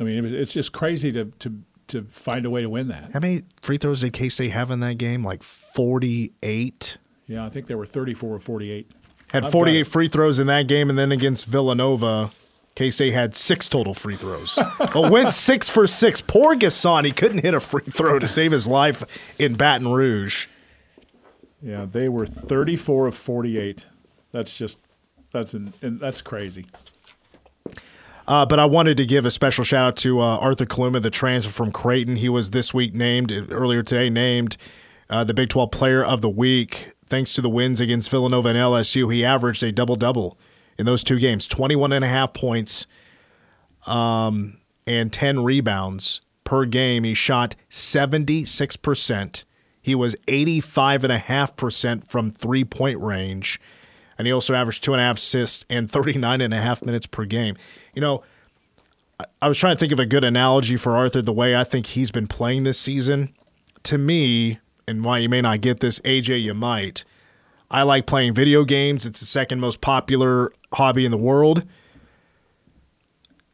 [0.00, 3.10] I mean, it's just crazy to to to find a way to win that.
[3.12, 5.22] How many free throws did K State have in that game?
[5.22, 6.98] Like 48?
[7.26, 8.92] Yeah, I think there were 34 or 48.
[9.28, 12.30] Had 48 free throws in that game, and then against Villanova,
[12.74, 14.58] K State had six total free throws.
[14.78, 16.20] but went six for six.
[16.20, 19.04] Poor N'Guessan, he couldn't hit a free throw to save his life
[19.38, 20.46] in Baton Rouge.
[21.62, 23.86] Yeah, they were 34 of 48.
[24.32, 24.76] That's just
[25.32, 26.66] that's an, and that's crazy.
[28.26, 31.10] Uh, but I wanted to give a special shout out to uh, Arthur Kaluma, the
[31.10, 32.16] transfer from Creighton.
[32.16, 34.56] He was this week named, earlier today, named
[35.10, 36.92] uh, the Big 12 Player of the Week.
[37.06, 40.38] Thanks to the wins against Villanova and LSU, he averaged a double double
[40.78, 42.86] in those two games 21 and a half points
[43.86, 47.04] um, and 10 rebounds per game.
[47.04, 49.44] He shot 76%.
[49.80, 53.60] He was 85.5% from three point range.
[54.18, 57.06] And he also averaged two and a half assists and 39 and a half minutes
[57.06, 57.56] per game.
[57.94, 58.22] You know,
[59.40, 61.86] I- was trying to think of a good analogy for Arthur the way I think
[61.88, 63.34] he's been playing this season.
[63.84, 67.04] To me, and why you may not get this, AJ, you might.
[67.70, 69.04] I like playing video games.
[69.04, 71.64] It's the second most popular hobby in the world.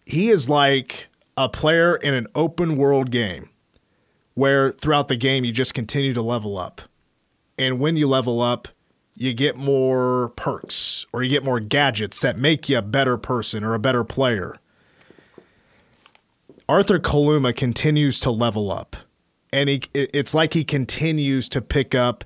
[0.04, 3.48] He is like a player in an open world game
[4.34, 6.82] where throughout the game you just continue to level up.
[7.58, 8.68] And when you level up,
[9.20, 13.62] you get more perks or you get more gadgets that make you a better person
[13.62, 14.54] or a better player.
[16.66, 18.96] Arthur Kaluma continues to level up.
[19.52, 22.24] And he, it's like he continues to pick up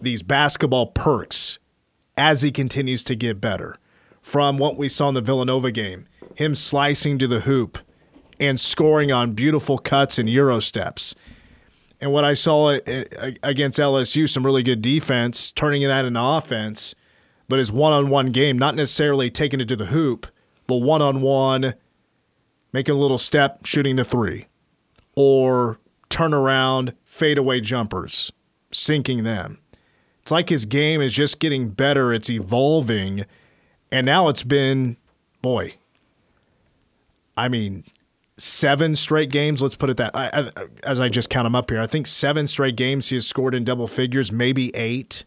[0.00, 1.58] these basketball perks
[2.16, 3.76] as he continues to get better.
[4.20, 6.06] From what we saw in the Villanova game,
[6.36, 7.78] him slicing to the hoop
[8.38, 11.16] and scoring on beautiful cuts and Euro steps.
[12.00, 16.22] And what I saw uh, uh, against LSU, some really good defense, turning that into
[16.22, 16.94] offense,
[17.48, 20.26] but his one on one game, not necessarily taking it to the hoop,
[20.66, 21.74] but one on one,
[22.72, 24.46] making a little step, shooting the three,
[25.14, 25.78] or
[26.08, 28.30] turn around, fadeaway jumpers,
[28.70, 29.58] sinking them.
[30.20, 33.24] It's like his game is just getting better, it's evolving,
[33.92, 34.96] and now it's been,
[35.40, 35.76] boy,
[37.36, 37.84] I mean,
[38.38, 39.62] seven straight games.
[39.62, 41.80] Let's put it that I, I, as I just count them up here.
[41.80, 45.24] I think seven straight games he has scored in double figures, maybe eight.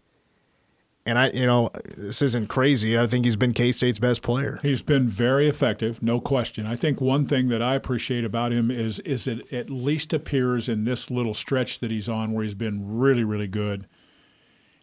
[1.06, 2.95] And I, you know, this isn't crazy.
[3.00, 4.60] I think he's been K State's best player.
[4.62, 6.67] He's been very effective, no question.
[6.67, 10.69] I think one thing that I appreciate about him is is it at least appears
[10.69, 13.88] in this little stretch that he's on where he's been really, really good,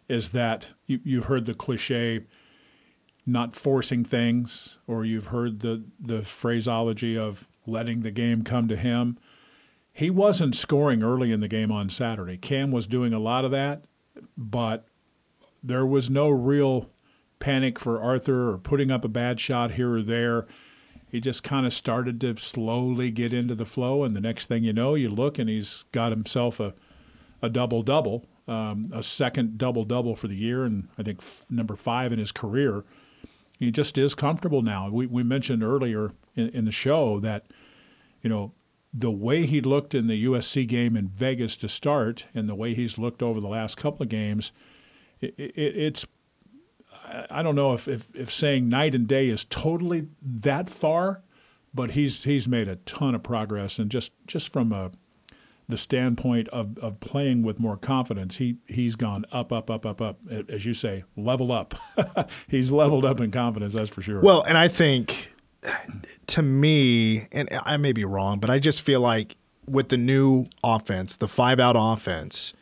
[0.09, 2.25] is that you, you've heard the cliche
[3.25, 8.75] not forcing things, or you've heard the, the phraseology of letting the game come to
[8.75, 9.17] him.
[9.91, 12.37] He wasn't scoring early in the game on Saturday.
[12.37, 13.85] Cam was doing a lot of that,
[14.37, 14.87] but
[15.63, 16.89] there was no real
[17.39, 20.47] panic for Arthur or putting up a bad shot here or there.
[21.09, 24.63] He just kind of started to slowly get into the flow, and the next thing
[24.63, 26.73] you know, you look and he's got himself a,
[27.41, 31.45] a double double, um, a second double double for the year, and I think f-
[31.49, 32.83] number five in his career.
[33.57, 34.89] He just is comfortable now.
[34.89, 37.47] We, we mentioned earlier in, in the show that,
[38.21, 38.53] you know,
[38.93, 42.73] the way he looked in the USC game in Vegas to start and the way
[42.73, 44.51] he's looked over the last couple of games,
[45.19, 46.07] it, it, it's
[47.29, 51.23] I don't know if, if, if saying night and day is totally that far,
[51.73, 54.91] but he's he's made a ton of progress and just just from a
[55.69, 60.01] the standpoint of, of playing with more confidence, he he's gone up, up, up, up,
[60.01, 60.19] up.
[60.49, 61.75] As you say, level up.
[62.47, 64.21] he's leveled up in confidence, that's for sure.
[64.21, 65.31] Well, and I think
[66.27, 69.35] to me, and I may be wrong, but I just feel like
[69.67, 72.53] with the new offense, the five out offense,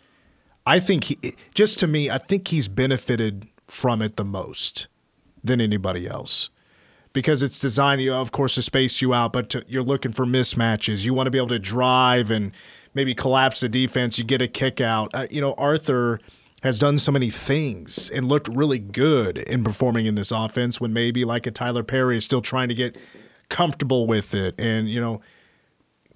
[0.65, 4.88] I think he just to me, I think he's benefited from it the most
[5.44, 6.50] than anybody else.
[7.13, 10.12] Because it's designed, you know, of course, to space you out, but to, you're looking
[10.12, 11.06] for mismatches.
[11.06, 12.52] You want to be able to drive and
[12.94, 14.18] maybe collapse the defense.
[14.18, 15.12] You get a kick out.
[15.13, 16.20] Uh, you know, Arthur
[16.65, 20.91] has done so many things and looked really good in performing in this offense when
[20.91, 22.97] maybe like a Tyler Perry is still trying to get
[23.49, 24.56] comfortable with it.
[24.60, 25.21] And, you know,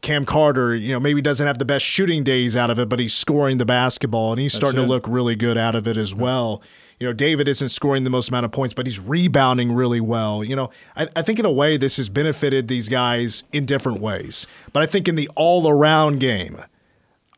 [0.01, 2.97] Cam Carter, you know, maybe doesn't have the best shooting days out of it, but
[2.97, 4.83] he's scoring the basketball and he's starting it.
[4.85, 6.63] to look really good out of it as well.
[6.99, 10.43] You know, David isn't scoring the most amount of points, but he's rebounding really well.
[10.43, 14.01] You know, I, I think in a way this has benefited these guys in different
[14.01, 14.47] ways.
[14.73, 16.63] But I think in the all around game,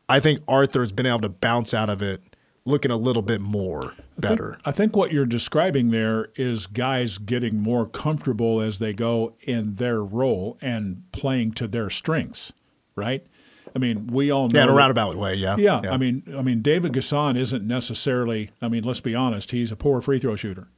[0.08, 2.22] I think Arthur's been able to bounce out of it
[2.64, 4.58] looking a little bit more better.
[4.64, 9.74] I think what you're describing there is guys getting more comfortable as they go in
[9.74, 12.52] their role and playing to their strengths,
[12.94, 13.26] right?
[13.74, 14.58] I mean, we all know.
[14.58, 15.34] Yeah, in a roundabout way.
[15.34, 15.56] Yeah.
[15.56, 18.50] yeah, I mean, I mean, David N'Guessan isn't necessarily.
[18.60, 19.50] I mean, let's be honest.
[19.50, 20.68] He's a poor free throw shooter.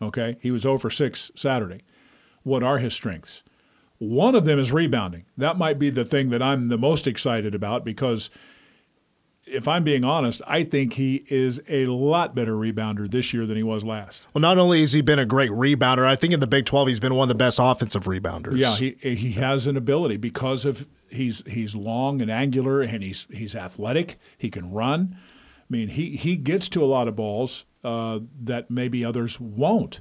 [0.00, 1.82] Okay, he was 0 for six Saturday.
[2.42, 3.42] What are his strengths?
[3.98, 5.26] One of them is rebounding.
[5.36, 8.30] That might be the thing that I'm the most excited about because,
[9.46, 13.56] if I'm being honest, I think he is a lot better rebounder this year than
[13.56, 14.26] he was last.
[14.32, 16.88] Well, not only has he been a great rebounder, I think in the Big 12
[16.88, 18.56] he's been one of the best offensive rebounders.
[18.56, 23.26] Yeah, he he has an ability because of he's he's long and angular and he's
[23.30, 24.16] he's athletic.
[24.38, 25.16] He can run.
[25.16, 30.00] I mean, he he gets to a lot of balls uh, that maybe others won't.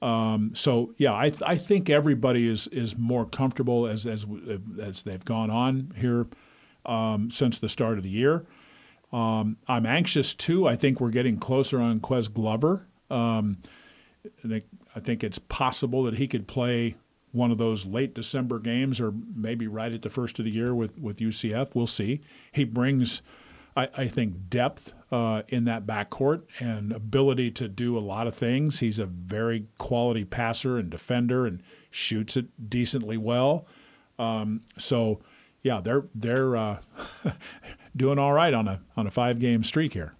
[0.00, 4.26] Um, so yeah, I I think everybody is is more comfortable as as
[4.80, 6.26] as they've gone on here
[6.86, 8.46] um, since the start of the year.
[9.12, 10.66] Um, I'm anxious too.
[10.66, 12.86] I think we're getting closer on Ques Glover.
[13.10, 13.58] Um,
[14.44, 16.96] I think I think it's possible that he could play
[17.32, 20.74] one of those late December games, or maybe right at the first of the year
[20.74, 21.74] with with UCF.
[21.74, 22.20] We'll see.
[22.52, 23.22] He brings,
[23.76, 28.34] I, I think, depth uh, in that backcourt and ability to do a lot of
[28.34, 28.80] things.
[28.80, 33.66] He's a very quality passer and defender, and shoots it decently well.
[34.18, 35.20] Um, so,
[35.62, 36.78] yeah, they're they're uh,
[37.96, 40.14] doing all right on a on a five game streak here.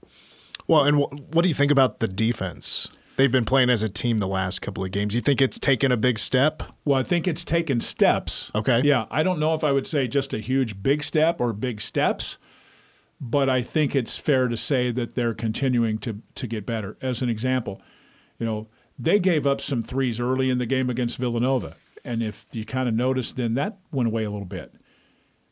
[0.67, 2.89] Well, and wh- what do you think about the defense?
[3.17, 5.15] They've been playing as a team the last couple of games.
[5.15, 6.63] You think it's taken a big step?
[6.85, 8.51] Well, I think it's taken steps.
[8.55, 8.81] Okay.
[8.83, 11.81] Yeah, I don't know if I would say just a huge big step or big
[11.81, 12.39] steps,
[13.21, 16.97] but I think it's fair to say that they're continuing to to get better.
[17.03, 17.83] As an example,
[18.39, 22.47] you know, they gave up some threes early in the game against Villanova, and if
[22.53, 24.73] you kind of notice, then that went away a little bit.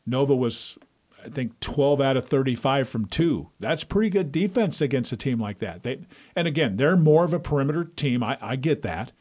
[0.05, 0.77] Nova was,
[1.23, 3.49] I think, 12 out of 35 from two.
[3.59, 5.83] That's pretty good defense against a team like that.
[5.83, 5.99] They,
[6.35, 8.23] and again, they're more of a perimeter team.
[8.23, 9.11] I, I get that.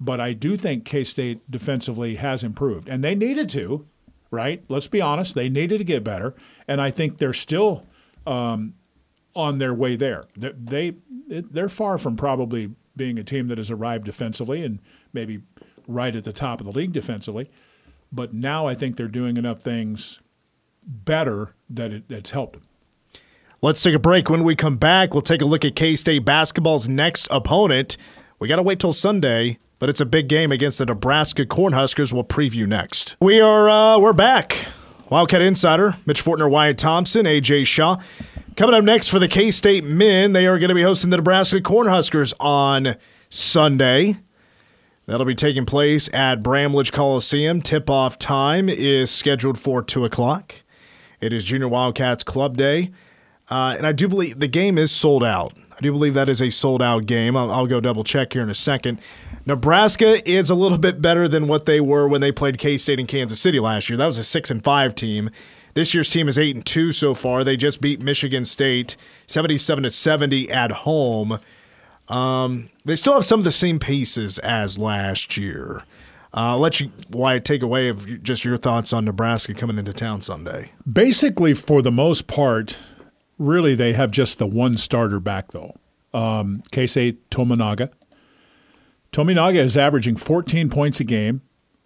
[0.00, 2.88] But I do think K State defensively has improved.
[2.88, 3.86] And they needed to,
[4.32, 4.64] right?
[4.68, 5.34] Let's be honest.
[5.34, 6.34] They needed to get better.
[6.66, 7.86] And I think they're still
[8.26, 8.74] um,
[9.36, 10.24] on their way there.
[10.36, 10.94] They, they,
[11.28, 14.80] they're far from probably being a team that has arrived defensively and
[15.12, 15.42] maybe
[15.86, 17.50] right at the top of the league defensively.
[18.10, 20.20] But now I think they're doing enough things
[20.86, 22.68] better that it, it's helped them.
[23.60, 24.28] Let's take a break.
[24.28, 27.96] When we come back, we'll take a look at K State basketball's next opponent.
[28.40, 32.12] We got to wait till Sunday, but it's a big game against the Nebraska Cornhuskers.
[32.12, 33.16] We'll preview next.
[33.20, 34.66] We are uh, we're back.
[35.10, 37.98] Wildcat Insider, Mitch Fortner, Wyatt Thompson, AJ Shaw.
[38.56, 41.18] Coming up next for the K State men, they are going to be hosting the
[41.18, 42.96] Nebraska Cornhuskers on
[43.28, 44.16] Sunday.
[45.06, 47.60] That'll be taking place at Bramlage Coliseum.
[47.62, 50.61] Tip off time is scheduled for 2 o'clock.
[51.22, 52.90] It is Junior Wildcats Club Day.
[53.48, 55.52] Uh, and I do believe the game is sold out.
[55.70, 57.36] I do believe that is a sold out game.
[57.36, 58.98] I'll, I'll go double check here in a second.
[59.46, 62.98] Nebraska is a little bit better than what they were when they played K State
[62.98, 63.96] and Kansas City last year.
[63.96, 65.30] That was a six and five team.
[65.74, 67.44] This year's team is eight and two so far.
[67.44, 68.96] They just beat Michigan State
[69.28, 71.38] seventy-seven to seventy at home.
[72.08, 75.84] Um, they still have some of the same pieces as last year.
[76.34, 79.92] Uh, I'll let you Wyatt take away of just your thoughts on Nebraska coming into
[79.92, 80.72] town Sunday.
[80.90, 82.78] Basically, for the most part,
[83.38, 85.74] really they have just the one starter back though.
[86.14, 87.90] Um, Keisei Tominaga.
[89.12, 91.42] Tominaga is averaging 14 points a game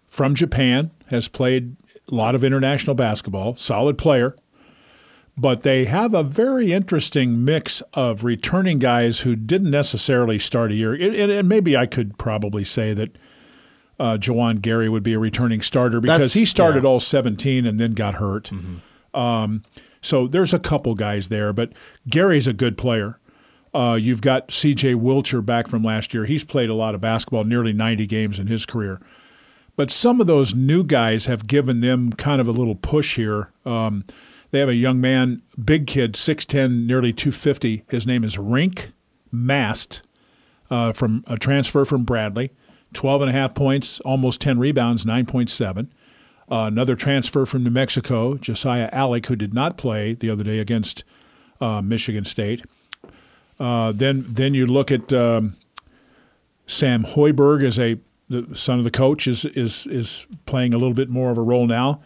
[0.07, 1.75] from Japan, has played
[2.09, 4.35] a lot of international basketball, solid player.
[5.39, 10.75] But they have a very interesting mix of returning guys who didn't necessarily start a
[10.75, 10.93] year.
[10.95, 13.17] And maybe I could probably say that
[13.99, 16.89] uh, Juwan Gary would be a returning starter because That's- he started yeah.
[16.89, 18.51] all 17 and then got hurt.
[19.13, 19.63] Um,
[20.01, 21.71] so there's a couple guys there, but
[22.09, 23.19] Gary's a good player.
[23.73, 24.93] Uh, you've got C.J.
[24.93, 26.25] Wilcher back from last year.
[26.25, 28.99] He's played a lot of basketball, nearly 90 games in his career.
[29.75, 33.51] But some of those new guys have given them kind of a little push here.
[33.65, 34.05] Um,
[34.51, 37.83] they have a young man, big kid, 6'10, nearly 250.
[37.89, 38.87] His name is Rienk
[39.31, 40.01] Mast
[40.71, 42.51] uh, from a transfer from Bradley.
[42.93, 45.87] 12 and a half points, almost 10 rebounds, 9.7.
[46.49, 50.59] Uh, another transfer from New Mexico, Josiah Allick, who did not play the other day
[50.59, 51.03] against
[51.59, 52.63] uh, Michigan State.
[53.59, 55.57] Uh, then, then you look at um,
[56.67, 57.97] Sam Hoiberg as a
[58.29, 61.41] the son of the coach is is is playing a little bit more of a
[61.41, 62.01] role now.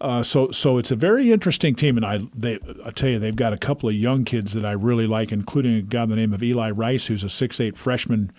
[0.00, 3.34] Uh, so so it's a very interesting team, and I they I tell you they've
[3.34, 6.16] got a couple of young kids that I really like, including a guy by the
[6.16, 8.32] name of Eli Rice, who's a six eight freshman.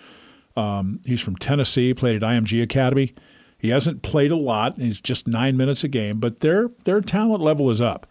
[0.60, 3.14] Um, he's from Tennessee, played at IMG Academy.
[3.58, 4.78] He hasn't played a lot.
[4.78, 8.06] He's just nine minutes a game, but their their talent level is up.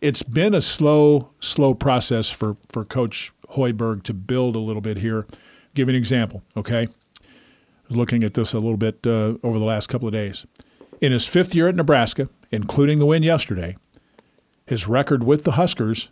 [0.00, 4.98] It's been a slow slow process for for Coach Hoiberg to build a little bit
[4.98, 5.26] here.
[5.74, 6.88] Give you an example, okay?
[7.90, 10.46] looking at this a little bit uh, over the last couple of days.
[11.00, 13.76] In his fifth year at Nebraska, including the win yesterday,
[14.66, 16.10] His record with the Huskers,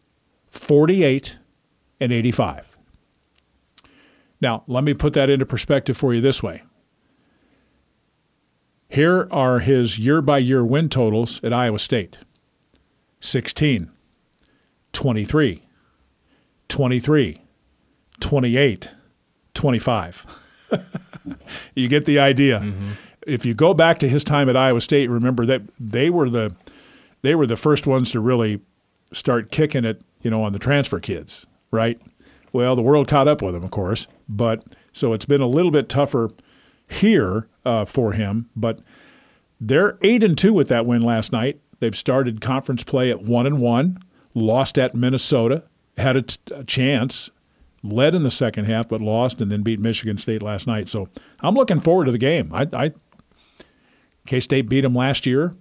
[0.51, 1.39] 48
[2.01, 2.76] and 85.
[4.41, 6.62] Now, let me put that into perspective for you this way.
[8.89, 12.18] Here are his year by year win totals at Iowa State
[13.20, 13.91] 16,
[14.93, 15.62] 23,
[16.68, 17.43] 23,
[18.20, 18.91] 28,
[19.55, 20.26] 25.
[21.74, 22.61] you get the idea.
[22.61, 22.91] Mm-hmm.
[23.26, 26.55] If you go back to his time at Iowa State, remember that they were the
[27.22, 28.61] they were the first ones to really
[29.12, 32.01] start kicking it, you know, on the transfer kids, right?
[32.53, 35.71] Well, the world caught up with him, of course, but so it's been a little
[35.71, 36.31] bit tougher
[36.89, 38.49] here uh, for him.
[38.57, 38.81] But
[39.61, 41.61] they're eight and two with that win last night.
[41.81, 43.99] They've started conference play at one and one,
[44.33, 45.65] lost at Minnesota,
[45.99, 47.31] had a, t- a chance,
[47.83, 50.89] led in the second half but lost, and then beat Michigan State last night.
[50.89, 51.09] So
[51.41, 52.51] I'm looking forward to the game.
[52.55, 52.91] I, I
[54.27, 55.55] K State beat them last year,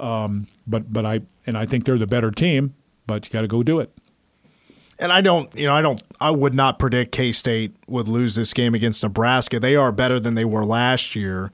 [0.00, 2.74] um, but but I and I think they're the better team.
[3.06, 3.96] But you got to go do it.
[5.00, 8.34] And I don't, you know, I don't, I would not predict K State would lose
[8.34, 9.58] this game against Nebraska.
[9.58, 11.50] They are better than they were last year.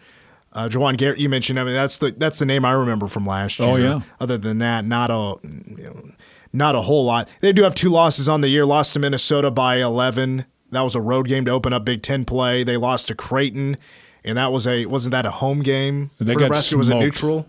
[0.52, 1.60] Uh, Juwan Garrett, you mentioned.
[1.60, 3.86] I mean, that's the that's the name I remember from last oh, year.
[3.86, 4.00] Oh yeah.
[4.20, 6.10] Other than that, not a, you know,
[6.52, 7.28] not a whole lot.
[7.40, 8.64] They do have two losses on the year.
[8.64, 10.46] Lost to Minnesota by 11.
[10.72, 12.64] That was a road game to open up Big Ten play.
[12.64, 13.76] They lost to Creighton,
[14.24, 16.10] and that was a wasn't that a home game?
[16.18, 16.70] They for got Nebraska?
[16.70, 16.78] Smoked.
[16.78, 17.46] Was it neutral?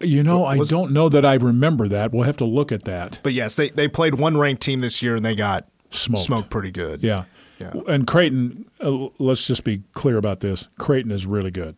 [0.00, 2.12] You know, I don't know that I remember that.
[2.12, 3.20] We'll have to look at that.
[3.22, 6.50] But yes, they they played one ranked team this year, and they got smoked, smoked
[6.50, 7.02] pretty good.
[7.02, 7.24] Yeah.
[7.58, 7.72] Yeah.
[7.88, 10.68] And Creighton, uh, let's just be clear about this.
[10.78, 11.76] Creighton is really good.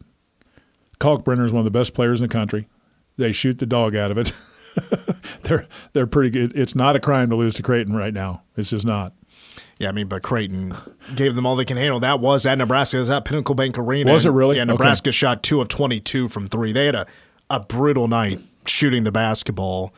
[0.99, 2.69] Kalkbrenner is one of the best players in the country.
[3.17, 4.33] They shoot the dog out of it.
[5.43, 6.55] they're they're pretty good.
[6.55, 8.43] It's not a crime to lose to Creighton right now.
[8.57, 9.15] It's just not.
[9.79, 10.75] Yeah, I mean, but Creighton
[11.17, 12.01] gave them all they can handle.
[12.01, 12.99] That was at Nebraska.
[12.99, 14.13] It was at Pinnacle Bank Arena.
[14.13, 14.59] Was it really?
[14.59, 15.13] Yeah, Nebraska okay.
[15.13, 16.73] shot two of 22 from three.
[16.73, 17.07] They had a,
[17.51, 19.93] a brutal night shooting the basketball.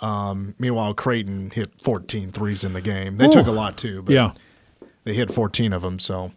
[0.00, 3.16] Um, meanwhile, Creighton hit 14 threes in the game.
[3.16, 3.32] They Ooh.
[3.32, 4.32] took a lot too, but yeah.
[5.04, 5.98] they hit 14 of them.
[5.98, 6.32] So,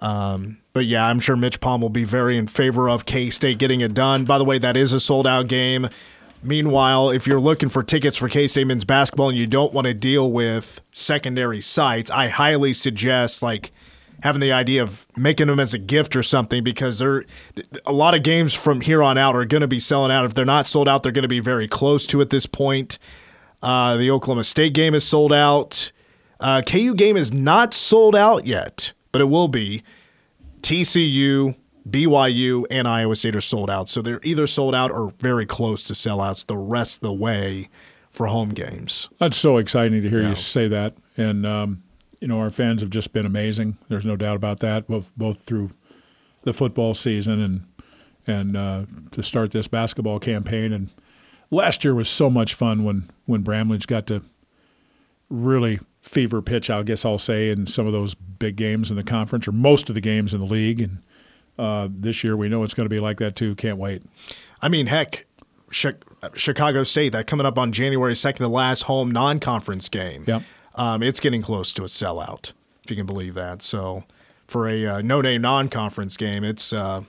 [0.00, 3.58] um, but yeah, I'm sure Mitch Palm will be very in favor of K State
[3.58, 4.24] getting it done.
[4.24, 5.88] By the way, that is a sold out game.
[6.44, 9.86] Meanwhile, if you're looking for tickets for K State men's basketball and you don't want
[9.86, 13.72] to deal with secondary sites, I highly suggest like
[14.22, 17.24] having the idea of making them as a gift or something because they're
[17.84, 20.24] a lot of games from here on out are going to be selling out.
[20.24, 22.98] If they're not sold out, they're going to be very close to at this point.
[23.62, 25.90] Uh, the Oklahoma State game is sold out.
[26.38, 29.82] Uh, KU game is not sold out yet, but it will be.
[30.62, 31.56] TCU,
[31.88, 33.88] BYU and Iowa State are sold out.
[33.88, 37.68] So they're either sold out or very close to sellouts the rest of the way
[38.10, 39.08] for home games.
[39.18, 40.30] That's so exciting to hear yeah.
[40.30, 40.94] you say that.
[41.16, 41.82] And, um,
[42.22, 43.76] you know, our fans have just been amazing.
[43.88, 45.70] There's no doubt about that, both, both through
[46.44, 47.66] the football season and
[48.24, 50.72] and uh, to start this basketball campaign.
[50.72, 50.90] And
[51.50, 54.22] last year was so much fun when, when Bramlage got to
[55.28, 59.02] really fever pitch, I guess I'll say, in some of those big games in the
[59.02, 60.80] conference or most of the games in the league.
[60.80, 60.98] And
[61.58, 62.36] uh, this year.
[62.36, 63.54] We know it's going to be like that too.
[63.54, 64.02] Can't wait.
[64.60, 65.26] I mean, heck,
[65.70, 70.24] Chicago State that coming up on January second, the last home non-conference game.
[70.26, 70.42] Yep.
[70.74, 72.52] Um, it's getting close to a sellout,
[72.84, 73.62] if you can believe that.
[73.62, 74.04] So,
[74.46, 77.02] for a uh, no-name non-conference game, it's uh,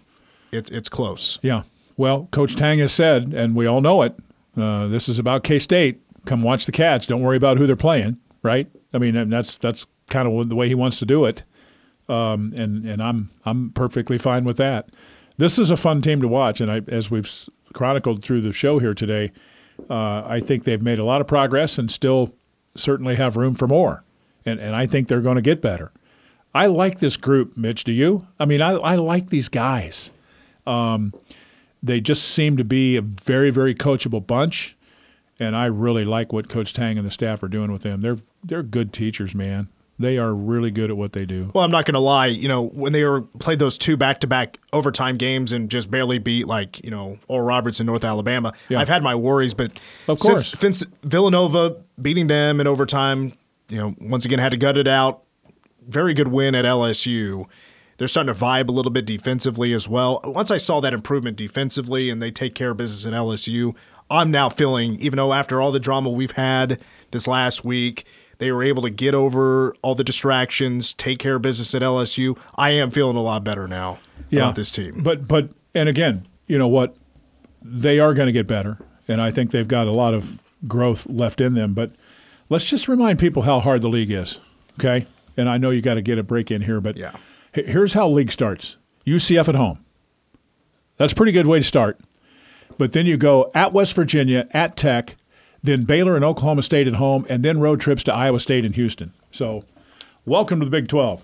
[0.51, 1.39] it, it's close.
[1.41, 1.63] Yeah.
[1.95, 4.15] Well, Coach Tang has said, and we all know it.
[4.57, 6.01] Uh, this is about K State.
[6.25, 7.05] Come watch the Cats.
[7.05, 8.19] Don't worry about who they're playing.
[8.41, 8.67] Right?
[8.93, 11.43] I mean, that's that's kind of the way he wants to do it
[12.09, 14.89] um, and and I'm I'm perfectly fine with that.
[15.37, 17.29] This is a fun team to watch, and I, as we've
[17.73, 19.31] chronicled through the show here today,
[19.89, 22.33] uh, I think they've made a lot of progress and still
[22.75, 24.03] certainly have room for more,
[24.45, 25.91] and and I think they're going to get better.
[26.53, 27.83] I like this group, Mitch.
[27.83, 28.27] Do you?
[28.39, 30.11] I mean, I I like these guys.
[30.65, 31.13] Um,
[31.81, 34.77] they just seem to be a very very coachable bunch,
[35.39, 38.01] and I really like what Coach Tang and the staff are doing with them.
[38.01, 39.67] They're they're good teachers, man.
[39.99, 41.51] They are really good at what they do.
[41.53, 42.25] Well, I'm not going to lie.
[42.25, 46.47] You know, when they were played those two back-to-back overtime games and just barely beat
[46.47, 48.79] like you know Oral Roberts in North Alabama, yeah.
[48.79, 49.53] I've had my worries.
[49.53, 53.33] But of course, since, since Villanova beating them in overtime,
[53.69, 55.23] you know, once again had to gut it out.
[55.87, 57.45] Very good win at LSU.
[57.97, 60.21] They're starting to vibe a little bit defensively as well.
[60.23, 63.75] Once I saw that improvement defensively and they take care of business at LSU,
[64.09, 66.81] I'm now feeling, even though after all the drama we've had
[67.11, 68.05] this last week
[68.37, 72.37] they were able to get over all the distractions, take care of business at LSU.
[72.55, 74.41] I am feeling a lot better now yeah.
[74.41, 75.01] about this team.
[75.03, 76.95] But but and again, you know what?
[77.61, 78.77] They are going to get better,
[79.07, 81.73] and I think they've got a lot of growth left in them.
[81.73, 81.91] But
[82.49, 84.39] let's just remind people how hard the league is.
[84.79, 85.07] Okay,
[85.37, 87.15] and I know you got to get a break in here, but yeah.
[87.53, 89.83] here's how league starts: UCF at home.
[90.97, 91.99] That's a pretty good way to start.
[92.77, 95.15] But then you go at West Virginia, at Tech,
[95.63, 98.75] then Baylor and Oklahoma State at home, and then road trips to Iowa State and
[98.75, 99.13] Houston.
[99.31, 99.63] So,
[100.25, 101.23] welcome to the Big 12.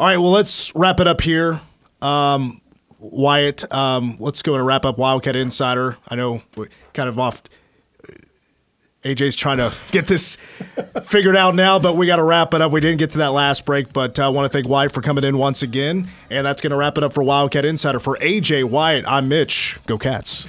[0.00, 1.60] All right, well, let's wrap it up here.
[2.00, 2.60] Um,
[2.98, 5.98] Wyatt, um, let's go and wrap up Wildcat Insider.
[6.08, 7.42] I know we're kind of off.
[9.04, 10.38] AJ's trying to get this
[11.04, 12.72] figured out now, but we got to wrap it up.
[12.72, 15.02] We didn't get to that last break, but I uh, want to thank Wyatt for
[15.02, 16.08] coming in once again.
[16.30, 17.98] And that's going to wrap it up for Wildcat Insider.
[17.98, 19.78] For AJ Wyatt, I'm Mitch.
[19.86, 20.46] Go Cats.